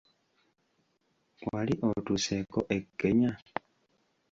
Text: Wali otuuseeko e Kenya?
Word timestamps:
Wali 1.51 1.73
otuuseeko 1.89 2.59
e 2.75 2.77
Kenya? 2.99 3.31